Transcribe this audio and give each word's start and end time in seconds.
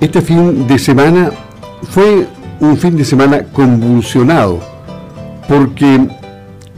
este 0.00 0.22
fin 0.22 0.66
de 0.66 0.78
semana 0.78 1.30
fue 1.90 2.26
un 2.60 2.76
fin 2.76 2.96
de 2.96 3.04
semana 3.04 3.44
convulsionado, 3.52 4.60
porque 5.48 6.08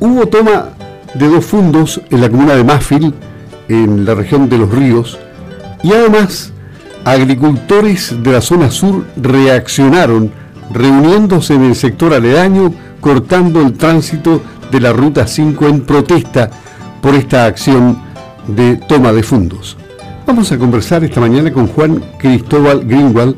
hubo 0.00 0.26
toma 0.26 0.70
de 1.14 1.28
dos 1.28 1.44
fundos 1.44 2.00
en 2.10 2.20
la 2.20 2.28
comuna 2.28 2.54
de 2.54 2.64
Mafil, 2.64 3.14
en 3.68 4.04
la 4.04 4.14
región 4.14 4.48
de 4.48 4.58
los 4.58 4.70
ríos, 4.70 5.18
y 5.82 5.92
además 5.92 6.52
agricultores 7.04 8.22
de 8.22 8.32
la 8.32 8.40
zona 8.40 8.70
sur 8.70 9.04
reaccionaron 9.16 10.32
reuniéndose 10.72 11.54
en 11.54 11.64
el 11.64 11.76
sector 11.76 12.14
aledaño, 12.14 12.72
cortando 13.00 13.60
el 13.60 13.74
tránsito 13.74 14.40
de 14.70 14.80
la 14.80 14.92
Ruta 14.92 15.26
5 15.26 15.66
en 15.66 15.80
protesta 15.82 16.50
por 17.00 17.14
esta 17.14 17.46
acción 17.46 17.98
de 18.46 18.76
toma 18.76 19.12
de 19.12 19.22
fondos. 19.22 19.76
Vamos 20.32 20.50
a 20.50 20.56
conversar 20.56 21.04
esta 21.04 21.20
mañana 21.20 21.52
con 21.52 21.66
Juan 21.66 22.02
Cristóbal 22.18 22.86
Greenwald, 22.86 23.36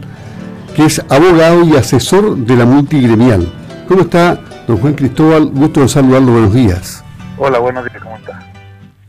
que 0.77 0.85
es 0.85 1.05
abogado 1.11 1.65
y 1.65 1.75
asesor 1.75 2.37
de 2.37 2.57
la 2.57 2.67
multigremial. 2.67 3.53
¿Cómo 3.89 4.03
está, 4.03 4.41
don 4.69 4.77
Juan 4.77 4.95
Cristóbal? 4.95 5.47
Gusto 5.47 5.81
de 5.81 5.89
saludarlo. 5.89 6.31
Buenos 6.31 6.55
días. 6.55 7.03
Hola, 7.37 7.59
buenos 7.59 7.85
días. 7.85 8.01
¿Cómo 8.01 8.17
está? 8.17 8.39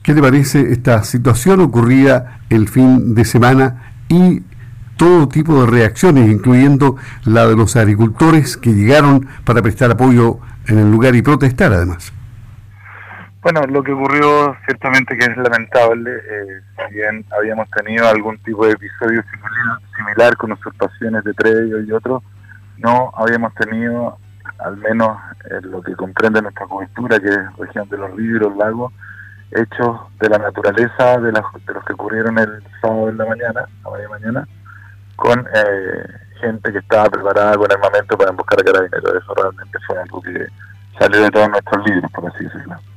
¿Qué 0.02 0.16
le 0.16 0.22
parece 0.24 0.72
esta 0.72 1.04
situación 1.04 1.60
ocurrida 1.60 2.40
el 2.50 2.68
fin 2.70 3.14
de 3.14 3.24
semana 3.24 3.94
y 4.10 4.42
todo 4.98 5.30
tipo 5.30 5.62
de 5.62 5.68
reacciones, 5.68 6.28
incluyendo 6.32 6.96
la 7.24 7.46
de 7.46 7.56
los 7.56 7.76
agricultores 7.76 8.58
que 8.58 8.74
llegaron 8.74 9.28
para 9.44 9.62
prestar 9.62 9.92
apoyo 9.92 10.40
en 10.66 10.80
el 10.80 10.90
lugar 10.90 11.16
y 11.16 11.22
protestar 11.22 11.72
además. 11.72 12.15
Bueno, 13.46 13.62
lo 13.68 13.84
que 13.84 13.92
ocurrió 13.92 14.58
ciertamente 14.66 15.16
que 15.16 15.26
es 15.26 15.38
lamentable, 15.38 16.10
eh, 16.16 16.62
si 16.76 16.96
bien 16.96 17.24
habíamos 17.30 17.70
tenido 17.70 18.10
algún 18.10 18.40
tipo 18.40 18.66
de 18.66 18.72
episodio 18.72 19.24
similar, 19.96 20.36
con 20.36 20.54
usurpaciones 20.54 21.24
de 21.24 21.32
predio 21.36 21.80
y 21.80 21.92
otros, 21.92 22.24
no 22.78 23.12
habíamos 23.14 23.54
tenido, 23.54 24.18
al 24.58 24.78
menos 24.78 25.16
en 25.52 25.70
lo 25.70 25.80
que 25.84 25.94
comprende 25.94 26.42
nuestra 26.42 26.66
cultura, 26.66 27.20
que 27.20 27.28
es 27.28 27.56
región 27.60 27.88
de 27.88 27.98
los 28.00 28.16
ríos 28.16 28.58
lagos, 28.58 28.92
hechos 29.52 29.96
de 30.20 30.28
la 30.28 30.40
naturaleza 30.40 31.20
de, 31.20 31.32
de 31.32 31.74
los 31.74 31.86
que 31.86 31.94
ocurrieron 31.94 32.40
el 32.40 32.64
sábado 32.82 33.10
en 33.10 33.18
la 33.20 33.26
mañana, 33.28 33.66
a 33.84 33.92
media 33.92 34.10
mañana, 34.10 34.48
con 35.18 35.46
eh, 35.54 36.08
gente 36.42 36.72
que 36.72 36.80
estaba 36.80 37.12
preparada 37.12 37.56
con 37.58 37.72
armamento 37.72 38.18
para 38.18 38.32
emboscar 38.32 38.60
a 38.62 38.64
carabineros. 38.64 39.24
Eso 39.24 39.36
realmente 39.36 39.78
fue 39.86 40.02
algo 40.02 40.20
que 40.20 40.48
salió 40.98 41.22
de 41.22 41.30
todos 41.30 41.50
nuestros 41.50 41.86
libros, 41.86 42.12
por 42.12 42.26
así 42.26 42.44
decirlo. 42.44 42.95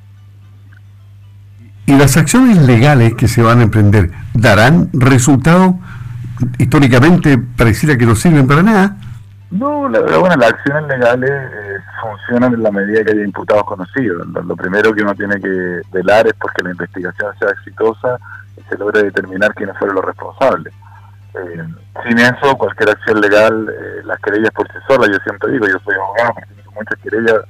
¿Y 1.89 1.97
las 1.97 2.19
acciones 2.19 2.59
legales 2.67 3.15
que 3.15 3.29
se 3.29 3.41
van 3.41 3.61
a 3.61 3.63
emprender 3.63 4.11
darán 4.35 4.91
resultado? 4.93 5.79
Históricamente 6.59 7.39
pareciera 7.39 7.97
que 7.97 8.05
no 8.05 8.15
sirven 8.15 8.47
para 8.47 8.63
nada. 8.63 8.97
No, 9.51 9.89
la 9.89 10.01
verdad, 10.01 10.19
bueno, 10.19 10.37
las 10.37 10.53
acciones 10.53 10.87
legales 10.87 11.31
eh, 11.31 11.79
funcionan 12.03 12.53
en 12.53 12.63
la 12.63 12.71
medida 12.71 13.03
que 13.03 13.13
haya 13.13 13.25
imputados 13.25 13.65
conocidos. 13.65 14.27
Lo, 14.27 14.55
primero 14.55 14.93
que 14.93 15.01
uno 15.01 15.15
tiene 15.15 15.41
que 15.41 15.81
velar 15.91 16.27
es 16.27 16.35
porque 16.35 16.63
la 16.63 16.73
investigación 16.73 17.33
sea 17.39 17.53
exitosa 17.53 18.19
y 18.59 18.63
se 18.69 18.77
logre 18.77 19.05
determinar 19.05 19.55
quiénes 19.55 19.75
fueron 19.79 19.97
los 19.97 20.05
responsables. 20.05 20.75
Eh, 21.37 21.65
sin 22.07 22.19
eso, 22.19 22.55
cualquier 22.59 22.91
acción 22.91 23.19
legal, 23.19 23.67
eh, 23.67 24.03
las 24.05 24.21
querellas 24.21 24.51
por 24.51 24.69
sí 24.69 24.75
solas, 24.87 25.09
yo 25.09 25.19
siempre 25.25 25.53
digo, 25.53 25.67
yo 25.67 25.79
soy 25.83 25.95
abogado, 25.95 26.35
tengo 26.55 26.73
muchas 26.73 26.99
querellas 27.03 27.41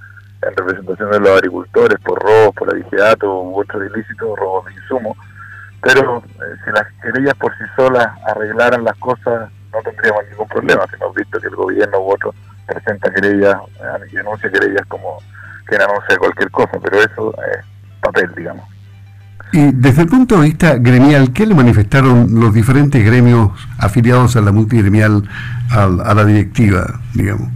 en 0.43 0.57
representación 0.57 1.11
de 1.11 1.21
los 1.21 1.31
agricultores 1.31 1.99
por 2.01 2.19
robos, 2.23 2.55
por 2.55 2.71
abigeato 2.71 3.43
u 3.43 3.61
otros 3.61 3.83
ilícitos, 3.91 4.39
robos 4.39 4.67
de 4.67 4.75
insumos, 4.75 5.17
pero 5.83 6.19
eh, 6.19 6.57
si 6.65 6.71
las 6.73 6.87
querellas 7.03 7.35
por 7.35 7.53
sí 7.59 7.65
solas 7.77 8.09
arreglaran 8.27 8.85
las 8.85 8.97
cosas, 8.99 9.51
no 9.73 9.83
tendríamos 9.83 10.23
ningún 10.31 10.49
problema, 10.49 10.87
si 10.89 10.97
hemos 10.97 11.15
visto 11.15 11.41
que 11.41 11.47
el 11.49 11.57
gobierno 11.57 11.99
u 11.99 12.13
otro 12.13 12.35
presenta 12.67 13.13
querellas 13.13 13.57
y 14.11 14.17
denuncia 14.17 14.51
querellas 14.51 14.87
como 14.89 15.19
que 15.69 15.77
anuncia 15.77 16.17
cualquier 16.19 16.51
cosa, 16.51 16.79
pero 16.83 16.99
eso 16.99 17.35
es 17.53 17.65
papel, 18.01 18.33
digamos. 18.37 18.65
Y 19.53 19.73
desde 19.73 20.03
el 20.03 20.09
punto 20.09 20.41
de 20.41 20.49
vista 20.49 20.77
gremial, 20.77 21.33
¿qué 21.33 21.47
le 21.47 21.55
manifestaron 21.55 22.29
los 22.39 22.53
diferentes 22.53 23.05
gremios 23.05 23.51
afiliados 23.79 24.37
a 24.37 24.43
la 24.43 24.53
multigremial, 24.53 25.27
a, 25.71 26.15
la 26.15 26.25
directiva, 26.25 27.01
digamos? 27.15 27.49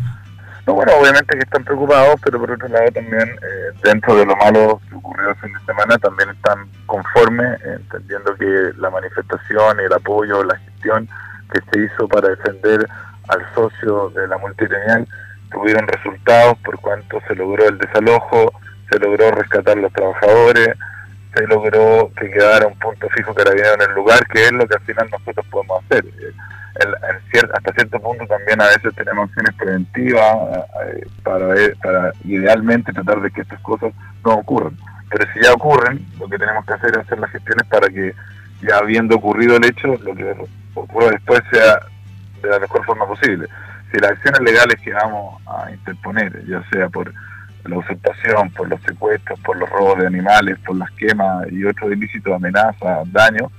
No, 0.66 0.74
bueno, 0.74 0.92
obviamente 1.00 1.36
que 1.36 1.42
están 1.42 1.64
preocupados, 1.64 2.20
pero 2.22 2.38
por 2.38 2.52
otro 2.52 2.68
lado 2.68 2.90
también, 2.92 3.28
eh, 3.28 3.72
dentro 3.82 4.14
de 4.14 4.24
lo 4.24 4.36
malo 4.36 4.80
que 4.88 4.94
ocurrió 4.94 5.30
el 5.30 5.36
fin 5.36 5.52
de 5.52 5.60
semana, 5.66 5.98
también 5.98 6.30
están 6.30 6.68
conformes, 6.86 7.60
entendiendo 7.64 8.34
que 8.36 8.72
la 8.78 8.90
manifestación, 8.90 9.80
el 9.80 9.92
apoyo, 9.92 10.44
la 10.44 10.56
gestión 10.56 11.08
que 11.52 11.60
se 11.70 11.84
hizo 11.84 12.06
para 12.06 12.28
defender 12.28 12.88
al 13.28 13.54
socio 13.54 14.10
de 14.10 14.28
la 14.28 14.38
multigremial 14.38 15.06
tuvieron 15.50 15.86
resultados 15.86 16.56
por 16.64 16.78
cuanto 16.80 17.20
se 17.26 17.34
logró 17.34 17.66
el 17.66 17.78
desalojo, 17.78 18.52
se 18.90 18.98
logró 18.98 19.30
rescatar 19.32 19.76
los 19.76 19.92
trabajadores, 19.92 20.68
se 21.34 21.47
logró 21.47 22.10
que 22.19 22.31
quedara 22.31 22.66
un 22.66 22.78
punto 22.78 23.09
fijo 23.10 23.34
carabinero 23.34 23.75
en 23.75 23.91
el 23.91 23.94
lugar, 23.94 24.26
que 24.26 24.47
es 24.47 24.53
lo 24.53 24.66
que 24.66 24.76
al 24.76 24.82
final 24.82 25.09
nosotros 25.10 25.47
podemos 25.50 25.82
hacer. 25.84 26.04
Eh, 26.06 26.32
hasta 27.54 27.72
cierto 27.75 28.00
punto 28.00 28.26
también 28.26 28.60
a 28.60 28.66
veces 28.66 28.94
tenemos 28.94 29.28
acciones 29.28 29.54
preventivas 29.54 30.37
eh, 30.87 31.06
para, 31.22 31.54
para 31.82 32.12
idealmente 32.25 32.92
tratar 32.92 33.21
de 33.21 33.31
que 33.31 33.42
estas 33.42 33.60
cosas 33.60 33.92
no 34.25 34.34
ocurran. 34.34 34.76
Pero 35.10 35.31
si 35.32 35.42
ya 35.42 35.53
ocurren, 35.53 36.04
lo 36.19 36.28
que 36.28 36.38
tenemos 36.38 36.65
que 36.65 36.72
hacer 36.72 36.91
es 36.92 36.98
hacer 36.98 37.19
las 37.19 37.31
gestiones 37.31 37.66
para 37.66 37.88
que 37.88 38.15
ya 38.62 38.78
habiendo 38.78 39.16
ocurrido 39.16 39.56
el 39.56 39.65
hecho, 39.65 39.88
lo 39.88 40.15
que 40.15 40.34
ocurra 40.75 41.10
después 41.10 41.42
sea 41.50 41.81
de 42.42 42.48
la 42.48 42.59
mejor 42.59 42.84
forma 42.84 43.06
posible. 43.06 43.47
Si 43.92 43.98
las 43.98 44.12
acciones 44.12 44.41
legales 44.41 44.76
que 44.82 44.92
vamos 44.92 45.41
a 45.47 45.71
interponer, 45.71 46.44
ya 46.47 46.62
sea 46.71 46.88
por 46.88 47.12
la 47.64 47.78
usurpación, 47.78 48.50
por 48.50 48.68
los 48.68 48.80
secuestros, 48.82 49.38
por 49.40 49.56
los 49.56 49.68
robos 49.70 49.98
de 49.98 50.06
animales, 50.06 50.58
por 50.66 50.76
las 50.76 50.90
quemas 50.92 51.46
y 51.50 51.64
otros 51.64 51.92
ilícitos, 51.92 52.34
amenazas, 52.34 53.10
daños, 53.12 53.50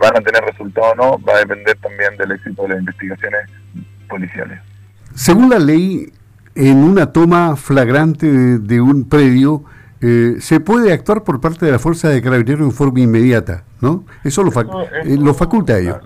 van 0.00 0.16
a 0.16 0.20
tener 0.20 0.42
resultado 0.42 0.92
o 0.92 0.94
no, 0.94 1.18
va 1.22 1.34
a 1.34 1.38
depender 1.38 1.76
también 1.76 2.16
del 2.16 2.32
éxito 2.32 2.62
de 2.62 2.68
las 2.68 2.78
investigaciones 2.78 3.50
policiales. 4.08 4.60
Según 5.14 5.50
la 5.50 5.58
ley, 5.58 6.12
en 6.54 6.78
una 6.78 7.12
toma 7.12 7.56
flagrante 7.56 8.26
de, 8.58 8.80
un 8.80 9.08
predio, 9.08 9.64
eh, 10.00 10.36
se 10.40 10.60
puede 10.60 10.92
actuar 10.92 11.22
por 11.22 11.40
parte 11.40 11.66
de 11.66 11.72
la 11.72 11.78
Fuerza 11.78 12.08
de 12.08 12.22
Carabineros 12.22 12.62
en 12.62 12.72
forma 12.72 13.00
inmediata, 13.00 13.64
¿no? 13.80 14.04
Eso 14.24 14.42
lo, 14.42 14.50
eh, 14.50 15.16
lo 15.18 15.34
faculta 15.34 15.74
a 15.74 15.78
ellos. 15.78 15.98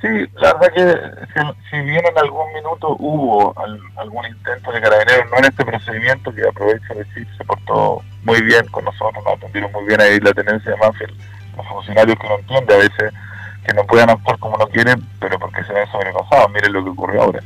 Sí, 0.00 0.08
la 0.36 0.54
verdad 0.54 0.72
que 0.72 1.46
si, 1.70 1.76
bien 1.82 2.02
en 2.06 2.18
algún 2.18 2.50
minuto 2.54 2.96
hubo 2.98 3.54
algún 3.98 4.26
intento 4.26 4.72
de 4.72 4.80
carabineros, 4.80 5.30
no 5.30 5.38
en 5.38 5.44
este 5.44 5.62
procedimiento, 5.62 6.34
que 6.34 6.48
aprovecho 6.48 6.94
de 6.94 7.04
decir, 7.04 7.28
se 7.36 7.44
portó 7.44 8.02
muy 8.24 8.40
bien 8.40 8.66
con 8.68 8.84
nosotros, 8.86 9.22
nos 9.22 9.34
atendieron 9.34 9.70
muy 9.72 9.84
bien 9.84 10.00
ahí 10.00 10.18
la 10.20 10.32
tenencia 10.32 10.70
de 10.70 10.76
Manfield, 10.78 11.14
los 11.54 11.66
funcionarios 11.66 12.18
que 12.18 12.28
no 12.28 12.38
entienden 12.38 12.76
a 12.76 12.82
veces 12.82 13.12
que 13.66 13.74
no 13.74 13.84
puedan 13.84 14.08
actuar 14.08 14.38
como 14.38 14.56
no 14.56 14.66
quieren, 14.68 15.06
pero 15.20 15.38
porque 15.38 15.64
se 15.64 15.72
ven 15.74 15.86
sobrepasados, 15.92 16.50
miren 16.50 16.72
lo 16.72 16.82
que 16.82 16.90
ocurrió 16.90 17.22
ahora. 17.22 17.40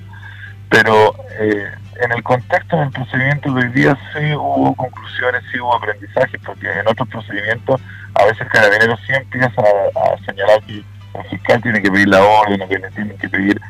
Pero 0.71 1.12
eh, 1.41 1.72
en 2.03 2.12
el 2.12 2.22
contexto 2.22 2.76
del 2.76 2.91
procedimiento 2.91 3.53
de 3.53 3.62
hoy 3.62 3.72
día 3.72 3.98
sí 4.12 4.32
hubo 4.32 4.76
conclusiones, 4.76 5.42
sí 5.50 5.59
hubo 5.59 5.75
aprendizajes, 5.75 6.41
porque 6.47 6.71
en 6.71 6.86
otros 6.86 7.09
procedimientos 7.09 7.81
a 8.15 8.25
veces 8.26 8.47
carabineros 8.48 9.00
sí 9.04 9.12
empiezan 9.12 9.65
a 9.65 10.25
señalar 10.25 10.62
que 10.62 10.84
el 11.14 11.25
fiscal 11.30 11.62
tiene 11.62 11.80
que 11.80 11.91
pedir 11.91 12.08
la 12.08 12.22
orden 12.22 12.62
o 12.62 12.69
que 12.69 12.78
le 12.78 12.91
tienen 12.91 13.16
que 13.19 13.28
pedir 13.28 13.60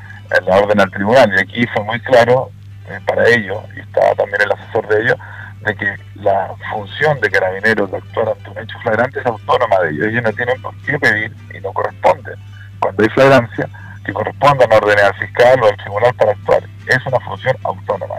la 0.47 0.57
orden 0.57 0.81
al 0.81 0.91
tribunal. 0.91 1.33
Y 1.35 1.41
aquí 1.41 1.67
fue 1.69 1.85
muy 1.85 2.01
claro 2.01 2.51
eh, 2.89 2.99
para 3.07 3.29
ellos, 3.29 3.59
y 3.77 3.81
estaba 3.81 4.15
también 4.15 4.43
el 4.43 4.53
asesor 4.53 4.89
de 4.89 5.03
ellos, 5.03 5.17
de 5.61 5.75
que 5.75 5.97
la 6.17 6.55
función 6.71 7.21
de 7.21 7.31
carabineros 7.31 7.91
de 7.91 7.97
actuar 7.99 8.29
ante 8.31 8.51
un 8.51 8.59
hecho 8.59 8.79
flagrante 8.81 9.21
es 9.21 9.27
autónoma 9.27 9.79
de 9.81 9.91
ellos. 9.91 10.07
Ellos 10.07 10.23
no 10.23 10.33
tienen 10.33 10.63
por 10.63 10.75
qué 10.83 10.99
pedir 10.99 11.33
y 11.55 11.61
no 11.61 11.73
corresponde. 11.73 12.35
Cuando 12.81 13.03
hay 13.03 13.09
flagrancia, 13.09 13.69
que 14.05 14.13
correspondan 14.13 14.71
órdenes 14.73 15.05
al 15.05 15.15
fiscal 15.15 15.61
o 15.63 15.67
al 15.67 15.77
tribunal 15.79 16.15
para 16.15 16.33
actuar. 16.33 16.63
Es 16.87 17.07
una 17.07 17.21
función 17.21 17.57
autónoma. 17.65 18.17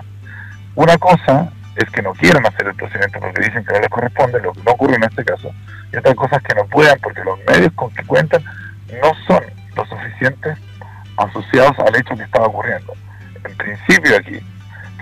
Una 0.73 0.97
cosa 0.97 1.51
es 1.75 1.89
que 1.91 2.01
no 2.01 2.13
quieran 2.13 2.45
hacer 2.45 2.67
el 2.67 2.75
procedimiento 2.75 3.19
porque 3.19 3.41
dicen 3.41 3.63
que 3.63 3.73
no 3.73 3.79
les 3.79 3.89
corresponde, 3.89 4.41
lo 4.41 4.53
que 4.53 4.63
no 4.63 4.71
ocurre 4.71 4.95
en 4.95 5.03
este 5.03 5.23
caso. 5.23 5.51
Y 5.93 5.97
otra 5.97 6.15
cosa 6.15 6.37
es 6.37 6.43
que 6.43 6.55
no 6.55 6.65
puedan 6.65 6.99
porque 6.99 7.23
los 7.23 7.37
medios 7.45 7.71
con 7.73 7.93
que 7.93 8.03
cuentan 8.03 8.43
al 11.61 11.95
hecho 11.95 12.15
que 12.15 12.23
estaba 12.23 12.47
ocurriendo. 12.47 12.93
En 13.43 13.55
principio 13.57 14.17
aquí 14.17 14.39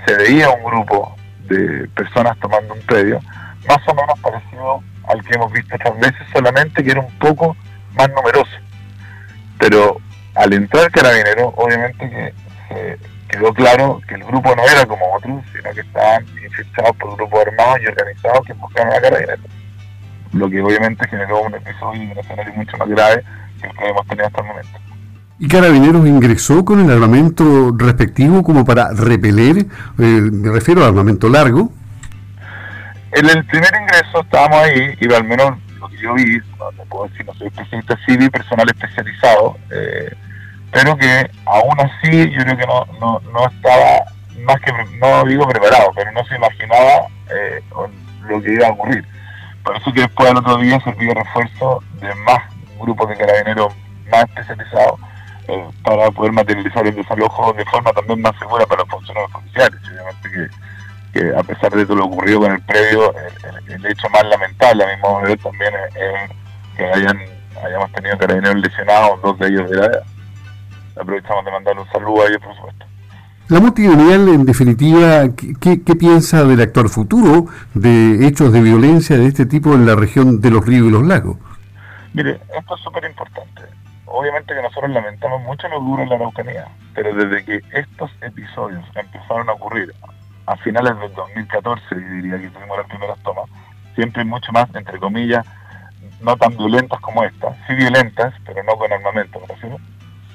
se 0.06 0.16
veía 0.16 0.50
un 0.50 0.64
grupo 0.64 1.16
de 1.48 1.88
personas 1.90 2.38
tomando 2.40 2.74
un 2.74 2.82
predio 2.82 3.20
más 3.68 3.80
o 3.88 3.94
menos 3.94 4.20
parecido 4.20 4.84
al 5.08 5.24
que 5.24 5.36
hemos 5.36 5.52
visto 5.52 5.76
otras 5.76 5.98
veces, 6.00 6.28
solamente 6.34 6.84
que 6.84 6.92
era 6.92 7.02
un 7.02 7.20
poco 7.20 7.56
más 7.96 8.10
numeroso. 8.10 8.52
Pero 9.58 9.98
al 10.36 10.54
entrar 10.54 10.92
carabinero, 10.92 11.54
obviamente 11.56 12.10
que 12.10 12.98
quedó 13.28 13.54
claro 13.54 14.02
que 14.08 14.16
el 14.16 14.24
grupo 14.24 14.56
no 14.56 14.64
era 14.64 14.86
como 14.86 15.14
otros, 15.16 15.44
sino 15.52 15.74
que 15.74 15.82
estaban 15.82 16.26
infiltrados 16.44 16.96
por 16.98 17.16
grupos 17.16 17.48
armados 17.48 17.80
y 17.82 17.88
organizados 17.88 18.46
que 18.46 18.54
buscaban 18.54 18.94
a 18.94 19.02
carabineros. 19.02 19.46
Lo 20.34 20.50
que 20.50 20.62
obviamente 20.62 21.08
generó 21.08 21.42
un 21.42 21.56
episodio 21.56 22.04
y 22.04 22.12
un 22.12 22.18
escenario 22.18 22.54
mucho 22.54 22.78
más 22.78 22.90
grave 22.90 23.24
que 23.62 23.88
hemos 23.88 24.08
tenido 24.08 24.28
hasta 24.28 24.42
el 24.42 24.48
momento. 24.48 24.80
¿Y 25.40 25.48
Carabineros 25.48 26.08
ingresó 26.08 26.64
con 26.64 26.80
el 26.80 26.92
armamento 26.92 27.72
respectivo 27.76 28.44
como 28.44 28.64
para 28.64 28.90
repeler? 28.94 29.66
Eh, 29.98 30.30
me 30.32 30.52
refiero 30.52 30.82
al 30.82 30.90
armamento 30.90 31.28
largo. 31.28 31.72
En 33.12 33.30
el 33.30 33.44
primer 33.46 33.72
ingreso 33.82 34.22
estábamos 34.22 34.58
ahí, 34.60 34.96
y 35.00 35.14
al 35.14 35.24
menos 35.24 35.58
lo 35.80 35.90
que 35.90 35.98
yo 35.98 36.14
vi, 36.14 36.38
no, 36.60 36.86
puedo 36.86 37.08
decir, 37.08 37.26
no 37.26 37.34
soy 37.34 37.48
especialista 37.48 37.98
civil, 38.06 38.30
personal 38.30 38.68
especializado, 38.70 39.58
eh, 39.72 40.16
pero 40.72 40.96
que 40.98 41.30
aún 41.46 41.80
así 41.80 42.30
yo 42.32 42.44
creo 42.44 42.58
que 42.58 42.66
no, 42.68 42.86
no, 43.00 43.22
no 43.32 43.48
estaba 43.48 44.04
más 44.46 44.60
que, 44.62 44.72
no 45.00 45.24
digo 45.26 45.48
preparado, 45.48 45.92
pero 45.96 46.12
no 46.12 46.24
se 46.26 46.36
imaginaba 46.36 47.08
eh, 47.30 47.62
lo 48.28 48.42
que 48.42 48.54
iba 48.54 48.68
a 48.68 48.72
ocurrir. 48.72 49.06
Por 49.64 49.78
eso 49.78 49.94
que 49.94 50.02
después 50.02 50.30
del 50.30 50.38
otro 50.38 50.58
día 50.58 50.80
sirvió 50.82 51.14
refuerzo 51.14 51.84
de 52.02 52.14
más 52.16 52.40
grupos 52.80 53.10
de 53.10 53.18
carabineros 53.18 53.74
más 54.12 54.24
especializados 54.26 55.00
eh, 55.48 55.70
para 55.84 56.10
poder 56.12 56.32
materializar 56.32 56.86
el 56.88 56.96
desalojo 56.96 57.54
de 57.54 57.66
forma 57.66 57.92
también 57.94 58.22
más 58.22 58.38
segura 58.40 58.66
para 58.66 58.82
los 58.82 58.90
funcionarios 58.90 59.32
policiales. 59.32 59.80
Obviamente 59.84 60.52
que, 61.14 61.36
a 61.38 61.44
pesar 61.44 61.72
de 61.72 61.86
todo 61.86 61.98
lo 61.98 62.06
ocurrido 62.06 62.40
con 62.42 62.52
el 62.54 62.62
predio, 62.62 63.14
el, 63.68 63.86
hecho 63.86 64.10
más 64.10 64.26
lamentable 64.26 64.84
a 64.84 64.96
mi 64.96 65.02
modo 65.02 65.22
de 65.22 65.28
ver 65.28 65.40
también 65.40 65.74
es, 65.96 66.32
que 66.76 66.86
hayan 66.86 67.20
hayamos 67.64 67.92
tenido 67.92 68.18
carabineros 68.18 68.62
lesionados, 68.62 69.22
dos 69.22 69.40
de 69.40 69.48
ellos 69.48 69.70
de 69.70 69.78
la 69.78 69.90
Aprovechamos 71.00 71.46
de 71.46 71.52
mandar 71.52 71.78
un 71.78 71.88
saludo 71.90 72.24
a 72.24 72.28
ellos, 72.28 72.42
por 72.44 72.56
supuesto. 72.56 72.86
La 73.50 73.60
multinivel, 73.60 74.30
en 74.30 74.46
definitiva, 74.46 75.24
¿qué, 75.60 75.96
piensa 75.96 76.44
del 76.44 76.62
actual 76.62 76.88
futuro 76.88 77.48
de 77.74 78.28
hechos 78.28 78.54
de 78.54 78.62
violencia 78.62 79.18
de 79.18 79.28
este 79.28 79.46
tipo 79.46 79.74
en 79.74 79.86
la 79.86 79.96
región 79.96 80.40
de 80.40 80.52
los 80.52 80.66
ríos 80.66 80.88
y 80.88 80.92
los 80.92 81.04
lagos? 81.04 81.38
Mire, 82.14 82.40
esto 82.58 82.76
es 82.76 82.82
súper 82.82 83.06
importante. 83.06 83.64
Obviamente 84.06 84.54
que 84.54 84.62
nosotros 84.62 84.92
lamentamos 84.92 85.42
mucho 85.42 85.68
lo 85.70 85.80
duro 85.80 86.04
en 86.04 86.10
la 86.10 86.16
Araucanía, 86.16 86.68
pero 86.94 87.14
desde 87.16 87.46
que 87.46 87.62
estos 87.72 88.12
episodios 88.22 88.84
empezaron 88.96 89.50
a 89.50 89.54
ocurrir 89.54 89.94
a 90.46 90.56
finales 90.58 91.00
del 91.00 91.14
2014, 91.14 91.96
diría 91.96 92.40
que 92.40 92.50
tuvimos 92.50 92.78
las 92.78 92.88
primeras 92.88 93.18
tomas, 93.24 93.50
siempre 93.96 94.24
mucho 94.26 94.52
más, 94.52 94.74
entre 94.76 95.00
comillas, 95.00 95.46
no 96.22 96.36
tan 96.36 96.56
violentas 96.58 97.00
como 97.00 97.24
estas, 97.24 97.56
sí 97.68 97.76
violentas, 97.76 98.34
pero 98.46 98.62
no 98.64 98.76
con 98.76 98.92
armamento, 98.92 99.40
¿me 99.40 99.48
refiero? 99.48 99.78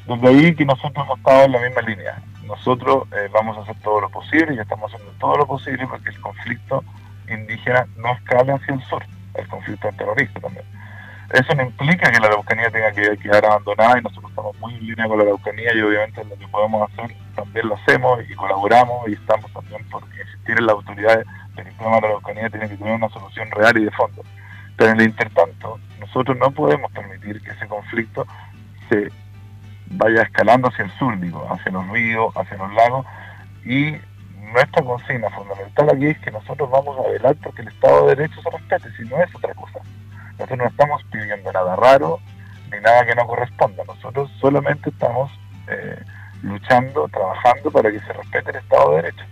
Desde 0.06 0.28
ahí 0.28 0.54
que 0.54 0.64
nosotros 0.64 1.04
hemos 1.04 1.18
estado 1.18 1.44
en 1.44 1.52
la 1.52 1.60
misma 1.60 1.82
línea 1.82 2.22
nosotros 2.48 3.06
eh, 3.12 3.28
vamos 3.30 3.56
a 3.58 3.60
hacer 3.60 3.76
todo 3.82 4.00
lo 4.00 4.08
posible 4.08 4.54
y 4.54 4.58
estamos 4.58 4.92
haciendo 4.92 5.14
todo 5.20 5.36
lo 5.36 5.46
posible 5.46 5.86
porque 5.86 6.08
el 6.08 6.20
conflicto 6.20 6.82
indígena 7.28 7.86
no 7.96 8.12
escale 8.14 8.52
hacia 8.52 8.74
el 8.74 8.82
sur, 8.84 9.04
el 9.34 9.46
conflicto 9.46 9.88
terrorista 9.96 10.40
también. 10.40 10.64
Eso 11.32 11.54
no 11.54 11.62
implica 11.62 12.10
que 12.10 12.20
la 12.20 12.28
Araucanía 12.28 12.70
tenga 12.70 12.90
que 12.92 13.19
quedar 13.19 13.44
abandonada 13.44 13.98
y 13.98 14.02
nosotros 14.02 14.30
estamos 14.30 14.58
muy 14.60 14.75
en 14.75 14.86
línea 14.86 15.06
con 15.06 15.19
la 15.19 15.25
Araucanía 15.25 15.75
y 15.75 15.80
obviamente 15.82 16.25
lo 16.25 16.38
que 16.38 16.48
podemos 16.48 16.90
hacer 16.90 17.14
también 17.36 17.69
lo 17.69 17.75
hacemos 17.75 18.20
y 18.28 18.34
colaboramos 18.34 19.08
y 19.08 19.12
estamos 19.12 19.52
también 19.52 19.84
por 19.90 20.02
insistir 20.04 20.56
en 20.58 20.66
la 20.66 20.72
autoridad 20.72 21.19
de 21.54 21.64
que 21.64 21.72
problema 21.72 21.96
de 21.96 22.00
la 22.00 22.08
Araucanía 22.08 22.48
tiene 22.48 22.69
que 22.69 22.76
tener 22.76 22.94
una 22.94 23.10
solución 23.10 23.50
real 23.50 23.76
y 23.76 23.84
de 23.84 23.90
fondo. 23.90 24.22
Pero 24.76 24.92
en 24.92 25.00
el 25.00 25.06
intertanto, 25.08 25.78
nosotros 26.00 26.38
no 26.38 26.50
podemos 26.50 26.90
permitir 26.92 27.42
que 27.42 27.50
ese 27.50 27.66
conflicto 27.66 28.26
se 28.88 29.10
vaya 29.90 30.22
escalando 30.22 30.69
hacia 30.69 30.84
el 30.84 30.90
sur, 30.92 31.14
hacia 31.50 31.72
los 31.72 31.88
ríos, 31.88 32.34
hacia 32.36 32.56
los 32.56 32.72
lagos, 32.72 33.06
y 33.64 33.96
nuestra 34.52 34.82
consigna 34.82 35.28
fundamental 35.30 35.90
aquí 35.90 36.06
es 36.06 36.19
que 36.20 36.30
nosotros 36.30 36.70
vamos 36.70 36.98
a 36.98 37.10
velar 37.10 37.36
porque 37.42 37.62
el 37.62 37.69
Estado 37.69 38.06
de 38.06 38.16
Derecho 38.16 38.40
se 38.40 38.50
respete, 38.50 38.90
si 38.96 39.04
no 39.08 39.22
es 39.22 39.34
otra 39.34 39.52
cosa. 39.54 39.80
No 40.56 40.64
estamos 40.66 41.02
pidiendo 41.10 41.52
nada 41.52 41.76
raro 41.76 42.20
ni 42.72 42.80
nada 42.80 43.04
que 43.06 43.14
no 43.14 43.26
corresponda, 43.26 43.82
nosotros 43.84 44.30
solamente 44.40 44.90
estamos 44.90 45.30
eh, 45.68 46.02
luchando, 46.42 47.08
trabajando 47.08 47.70
para 47.70 47.90
que 47.90 48.00
se 48.00 48.12
respete 48.12 48.50
el 48.50 48.56
Estado 48.56 48.90
de 48.90 48.96
Derecho. 48.96 49.24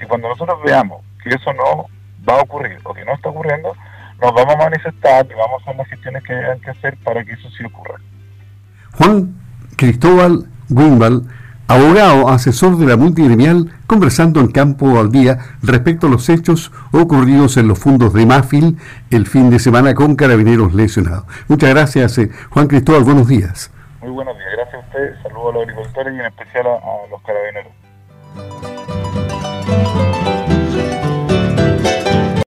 Y 0.00 0.06
cuando 0.06 0.28
nosotros 0.28 0.58
veamos 0.64 1.02
que 1.22 1.30
eso 1.30 1.52
no 1.52 1.86
va 2.28 2.38
a 2.38 2.42
ocurrir 2.42 2.78
o 2.84 2.94
que 2.94 3.04
no 3.04 3.14
está 3.14 3.28
ocurriendo, 3.28 3.74
nos 4.20 4.32
vamos 4.32 4.54
a 4.54 4.58
manifestar 4.58 5.26
y 5.26 5.34
vamos 5.34 5.60
a 5.60 5.62
hacer 5.62 5.76
las 5.76 5.88
gestiones 5.88 6.22
que 6.22 6.32
hayan 6.34 6.60
que 6.60 6.70
hacer 6.70 6.96
para 6.98 7.24
que 7.24 7.32
eso 7.32 7.48
sí 7.50 7.64
ocurra. 7.64 7.96
Juan, 8.92 9.34
Cristóbal 9.76 10.48
Wimbal, 10.70 11.22
abogado 11.68 12.28
asesor 12.28 12.78
de 12.78 12.86
la 12.86 12.96
multigremial, 12.96 13.70
conversando 13.86 14.40
en 14.40 14.48
Campo 14.48 14.98
al 14.98 15.10
Día 15.10 15.38
respecto 15.62 16.06
a 16.06 16.10
los 16.10 16.28
hechos 16.28 16.72
ocurridos 16.92 17.56
en 17.56 17.68
los 17.68 17.78
fondos 17.78 18.12
de 18.12 18.26
Mafil 18.26 18.78
el 19.10 19.26
fin 19.26 19.50
de 19.50 19.58
semana 19.58 19.94
con 19.94 20.16
carabineros 20.16 20.74
lesionados. 20.74 21.24
Muchas 21.48 21.70
gracias, 21.70 22.18
eh, 22.18 22.30
Juan 22.50 22.66
Cristóbal, 22.66 23.04
buenos 23.04 23.28
días. 23.28 23.70
Muy 24.00 24.10
buenos 24.10 24.36
días, 24.36 24.50
gracias 24.52 24.74
a 24.74 24.86
usted, 24.86 25.22
saludos 25.22 25.50
a 25.50 25.52
los 25.52 25.62
agricultores 25.62 26.14
y 26.14 26.18
en 26.18 26.26
especial 26.26 26.66
a 26.66 27.10
los 27.10 27.22
carabineros. 27.22 28.85